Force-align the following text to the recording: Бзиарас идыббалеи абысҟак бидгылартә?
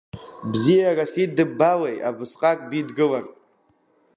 Бзиарас 0.51 1.11
идыббалеи 1.23 2.03
абысҟак 2.09 2.59
бидгылартә? 2.69 3.33